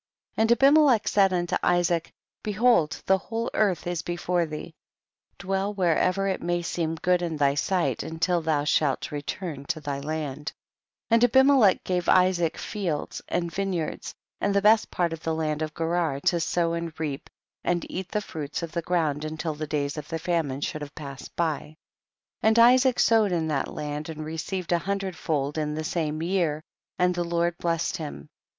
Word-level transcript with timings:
13. 0.35 0.41
And 0.41 0.51
Abimelech 0.53 1.07
said 1.07 1.31
unto 1.31 1.55
Isaac, 1.61 2.11
behold 2.41 3.03
the 3.05 3.19
whole 3.19 3.51
earth 3.53 3.85
is 3.85 4.01
be 4.01 4.15
fore 4.17 4.47
thee; 4.47 4.73
dwell 5.37 5.75
wherever 5.75 6.27
it 6.27 6.41
may 6.41 6.63
seem 6.63 6.95
good 6.95 7.21
in 7.21 7.37
thy 7.37 7.53
sight 7.53 8.01
until 8.01 8.41
thou 8.41 8.63
shalt 8.63 9.11
return 9.11 9.63
to 9.65 9.79
thy 9.79 9.99
land; 9.99 10.53
and 11.11 11.21
Abime 11.21 11.55
lech 11.55 11.83
gave 11.83 12.09
Isaac 12.09 12.57
fields 12.57 13.21
and 13.29 13.53
vineyards 13.53 14.15
and 14.39 14.55
the 14.55 14.61
best 14.63 14.89
part 14.89 15.13
of 15.13 15.21
the 15.21 15.35
land 15.35 15.61
of 15.61 15.75
Ge 15.75 15.81
rar, 15.81 16.19
to 16.21 16.39
sow 16.39 16.73
and 16.73 16.99
reap 16.99 17.29
and 17.63 17.85
eat 17.87 18.09
the 18.09 18.21
fruits 18.21 18.63
of 18.63 18.71
the 18.71 18.81
ground 18.81 19.23
until 19.23 19.53
the 19.53 19.67
days 19.67 19.97
of 19.97 20.07
the 20.07 20.17
famine 20.17 20.61
should 20.61 20.81
have 20.81 20.95
passed 20.95 21.35
by. 21.35 21.59
14. 21.61 21.75
And 22.41 22.57
Isaac 22.57 22.99
sowed 22.99 23.31
in 23.31 23.49
tiiat 23.49 23.67
land, 23.67 24.09
and 24.09 24.25
received 24.25 24.71
a 24.71 24.79
hundred 24.79 25.15
fold 25.15 25.59
in 25.59 25.75
the 25.75 25.83
same 25.83 26.23
year, 26.23 26.63
and 26.97 27.13
the 27.13 27.23
Lord 27.23 27.55
blessed 27.59 27.97
him. 27.97 28.29